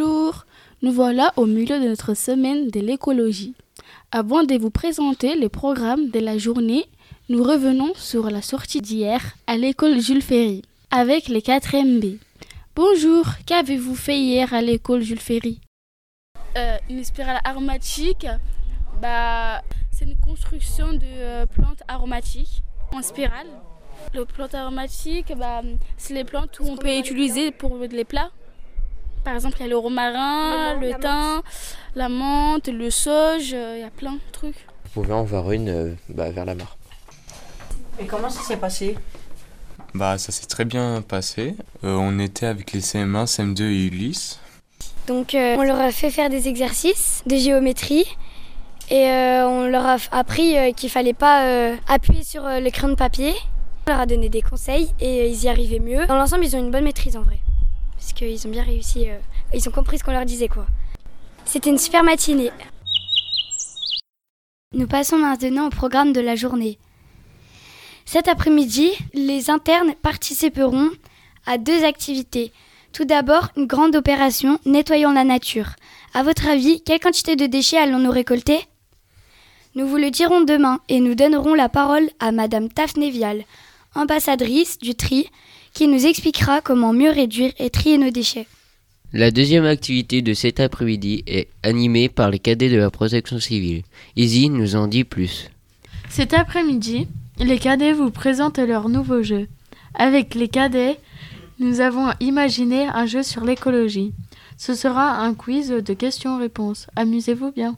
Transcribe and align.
Nous 0.00 0.90
voilà 0.92 1.32
au 1.36 1.44
milieu 1.44 1.78
de 1.78 1.86
notre 1.86 2.14
semaine 2.14 2.68
de 2.68 2.80
l'écologie. 2.80 3.54
Avant 4.10 4.42
de 4.42 4.56
vous 4.56 4.70
présenter 4.70 5.34
les 5.36 5.50
programmes 5.50 6.08
de 6.08 6.18
la 6.18 6.38
journée, 6.38 6.86
nous 7.28 7.42
revenons 7.42 7.92
sur 7.94 8.30
la 8.30 8.40
sortie 8.40 8.80
d'hier 8.80 9.20
à 9.46 9.56
l'école 9.58 10.00
Jules 10.00 10.22
Ferry 10.22 10.62
avec 10.90 11.28
les 11.28 11.42
4 11.42 12.00
B. 12.00 12.16
Bonjour, 12.74 13.26
qu'avez-vous 13.44 13.94
fait 13.94 14.18
hier 14.18 14.54
à 14.54 14.62
l'école 14.62 15.02
Jules 15.02 15.20
Ferry? 15.20 15.60
Euh, 16.56 16.78
Une 16.88 17.04
spirale 17.04 17.40
aromatique, 17.44 18.26
bah, 19.02 19.60
c'est 19.90 20.06
une 20.06 20.16
construction 20.16 20.94
de 20.94 21.04
euh, 21.04 21.46
plantes 21.46 21.82
aromatiques 21.86 22.62
en 22.94 23.02
spirale. 23.02 23.48
Les 24.14 24.24
plantes 24.24 24.54
aromatiques, 24.54 25.32
bah, 25.36 25.62
c'est 25.98 26.14
les 26.14 26.24
plantes 26.24 26.58
où 26.60 26.64
on 26.64 26.76
peut 26.76 26.96
utiliser 26.96 27.50
pour 27.50 27.76
les 27.76 28.04
plats. 28.04 28.30
Par 29.24 29.34
exemple, 29.34 29.56
il 29.60 29.62
y 29.62 29.66
a 29.66 29.68
le 29.68 29.78
romarin, 29.78 30.74
le, 30.80 30.90
thym, 31.00 31.42
la 31.94 32.08
menthe, 32.08 32.68
le 32.68 32.90
sauge, 32.90 33.52
euh, 33.54 33.74
il 33.76 33.80
y 33.80 33.84
a 33.84 33.90
plein 33.90 34.14
de 34.14 34.20
trucs. 34.32 34.66
Vous 34.84 35.02
pouvez 35.02 35.12
en 35.12 35.22
voir 35.22 35.52
une 35.52 35.68
euh, 35.68 35.94
bah, 36.08 36.30
vers 36.30 36.44
la 36.44 36.56
mare. 36.56 36.76
Et 38.00 38.06
comment 38.06 38.28
ça 38.28 38.42
s'est 38.42 38.56
passé? 38.56 38.96
Bah 39.94 40.16
ça 40.18 40.32
s'est 40.32 40.46
très 40.46 40.64
bien 40.64 41.02
passé. 41.06 41.54
Euh, 41.84 41.94
on 41.94 42.18
était 42.18 42.46
avec 42.46 42.72
les 42.72 42.80
CM1, 42.80 43.26
CM2 43.26 43.62
et 43.62 43.86
Ulysse. 43.86 44.40
Donc 45.06 45.34
on 45.34 45.62
leur 45.62 45.80
a 45.80 45.90
fait 45.90 46.10
faire 46.10 46.30
des 46.30 46.48
exercices 46.48 47.22
de 47.26 47.36
géométrie 47.36 48.06
et 48.88 49.04
on 49.44 49.66
leur 49.66 49.84
a 49.84 49.96
appris 50.12 50.54
qu'il 50.74 50.90
fallait 50.90 51.12
pas 51.12 51.74
appuyer 51.88 52.22
sur 52.22 52.46
l'écran 52.48 52.88
de 52.88 52.94
papier. 52.94 53.34
On 53.86 53.90
leur 53.90 54.00
a 54.00 54.06
donné 54.06 54.28
des 54.28 54.42
conseils 54.42 54.90
et 55.00 55.28
ils 55.28 55.42
y 55.42 55.48
arrivaient 55.48 55.80
mieux. 55.80 56.06
Dans 56.06 56.16
l'ensemble, 56.16 56.44
ils 56.44 56.54
ont 56.54 56.60
une 56.60 56.70
bonne 56.70 56.84
maîtrise 56.84 57.16
en 57.16 57.22
vrai 57.22 57.40
parce 58.02 58.14
qu'ils 58.14 58.48
ont 58.48 58.50
bien 58.50 58.64
réussi. 58.64 59.08
Euh, 59.08 59.18
ils 59.54 59.68
ont 59.68 59.72
compris 59.72 59.98
ce 59.98 60.04
qu'on 60.04 60.10
leur 60.10 60.24
disait, 60.24 60.48
quoi. 60.48 60.66
C'était 61.44 61.70
une 61.70 61.78
super 61.78 62.02
matinée. 62.02 62.50
Nous 64.74 64.88
passons 64.88 65.18
maintenant 65.18 65.68
au 65.68 65.70
programme 65.70 66.12
de 66.12 66.20
la 66.20 66.34
journée. 66.34 66.78
Cet 68.04 68.26
après-midi, 68.26 68.90
les 69.14 69.50
internes 69.50 69.94
participeront 70.02 70.90
à 71.46 71.58
deux 71.58 71.84
activités. 71.84 72.52
Tout 72.92 73.04
d'abord, 73.04 73.48
une 73.56 73.66
grande 73.66 73.94
opération 73.94 74.58
nettoyant 74.66 75.12
la 75.12 75.24
nature. 75.24 75.70
À 76.12 76.24
votre 76.24 76.48
avis, 76.48 76.82
quelle 76.82 77.00
quantité 77.00 77.36
de 77.36 77.46
déchets 77.46 77.78
allons-nous 77.78 78.10
récolter? 78.10 78.66
Nous 79.76 79.86
vous 79.86 79.96
le 79.96 80.10
dirons 80.10 80.40
demain 80.40 80.80
et 80.88 80.98
nous 80.98 81.14
donnerons 81.14 81.54
la 81.54 81.68
parole 81.68 82.10
à 82.18 82.32
Madame 82.32 82.68
Tafnevial, 82.68 83.44
ambassadrice 83.94 84.78
du 84.78 84.94
tri, 84.96 85.28
qui 85.72 85.88
nous 85.88 86.06
expliquera 86.06 86.60
comment 86.60 86.92
mieux 86.92 87.10
réduire 87.10 87.52
et 87.58 87.70
trier 87.70 87.98
nos 87.98 88.10
déchets. 88.10 88.46
La 89.12 89.30
deuxième 89.30 89.66
activité 89.66 90.22
de 90.22 90.32
cet 90.32 90.58
après-midi 90.58 91.22
est 91.26 91.48
animée 91.62 92.08
par 92.08 92.30
les 92.30 92.38
cadets 92.38 92.70
de 92.70 92.78
la 92.78 92.90
protection 92.90 93.38
civile. 93.38 93.82
Izzy 94.16 94.48
nous 94.48 94.74
en 94.74 94.86
dit 94.86 95.04
plus. 95.04 95.50
Cet 96.08 96.32
après-midi, 96.32 97.08
les 97.38 97.58
cadets 97.58 97.92
vous 97.92 98.10
présentent 98.10 98.58
leur 98.58 98.88
nouveau 98.88 99.22
jeu. 99.22 99.48
Avec 99.94 100.34
les 100.34 100.48
cadets, 100.48 100.98
nous 101.58 101.80
avons 101.80 102.10
imaginé 102.20 102.86
un 102.86 103.04
jeu 103.06 103.22
sur 103.22 103.44
l'écologie. 103.44 104.12
Ce 104.56 104.74
sera 104.74 105.18
un 105.18 105.34
quiz 105.34 105.68
de 105.68 105.94
questions-réponses. 105.94 106.86
Amusez-vous 106.96 107.52
bien. 107.52 107.76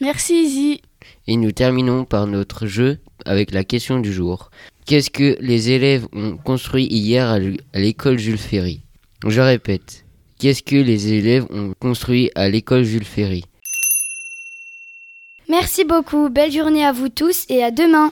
Merci 0.00 0.34
Izzy. 0.34 0.82
Et 1.26 1.36
nous 1.36 1.52
terminons 1.52 2.04
par 2.04 2.26
notre 2.26 2.66
jeu 2.66 2.98
avec 3.24 3.52
la 3.52 3.64
question 3.64 3.98
du 3.98 4.12
jour. 4.12 4.50
Qu'est-ce 4.86 5.10
que 5.10 5.36
les 5.40 5.70
élèves 5.70 6.06
ont 6.12 6.36
construit 6.36 6.86
hier 6.86 7.28
à 7.28 7.38
l'école 7.78 8.18
Jules 8.18 8.38
Ferry? 8.38 8.82
Je 9.26 9.40
répète, 9.40 10.04
qu'est-ce 10.38 10.62
que 10.62 10.76
les 10.76 11.12
élèves 11.14 11.46
ont 11.50 11.72
construit 11.80 12.30
à 12.34 12.48
l'école 12.48 12.84
Jules 12.84 13.04
Ferry? 13.04 13.44
Merci 15.48 15.84
beaucoup, 15.84 16.28
belle 16.28 16.52
journée 16.52 16.84
à 16.84 16.92
vous 16.92 17.08
tous 17.08 17.44
et 17.48 17.62
à 17.62 17.70
demain 17.70 18.10